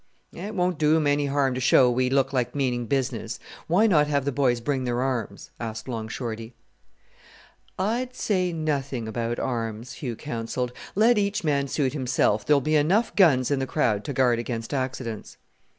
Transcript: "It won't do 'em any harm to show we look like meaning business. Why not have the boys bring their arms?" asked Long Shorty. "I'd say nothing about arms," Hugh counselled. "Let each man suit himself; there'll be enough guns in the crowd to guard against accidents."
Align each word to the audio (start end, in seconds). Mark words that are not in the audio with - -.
"It 0.33 0.55
won't 0.55 0.79
do 0.79 0.95
'em 0.95 1.05
any 1.05 1.27
harm 1.27 1.53
to 1.53 1.59
show 1.59 1.91
we 1.91 2.09
look 2.09 2.33
like 2.33 2.55
meaning 2.55 2.87
business. 2.87 3.37
Why 3.67 3.85
not 3.85 4.07
have 4.07 4.25
the 4.25 4.31
boys 4.31 4.59
bring 4.59 4.83
their 4.83 4.99
arms?" 4.99 5.51
asked 5.59 5.87
Long 5.87 6.07
Shorty. 6.07 6.55
"I'd 7.77 8.15
say 8.15 8.51
nothing 8.51 9.07
about 9.07 9.37
arms," 9.37 9.93
Hugh 9.93 10.15
counselled. 10.15 10.71
"Let 10.95 11.19
each 11.19 11.43
man 11.43 11.67
suit 11.67 11.93
himself; 11.93 12.43
there'll 12.47 12.61
be 12.61 12.75
enough 12.75 13.15
guns 13.15 13.51
in 13.51 13.59
the 13.59 13.67
crowd 13.67 14.03
to 14.05 14.11
guard 14.13 14.39
against 14.39 14.73
accidents." 14.73 15.37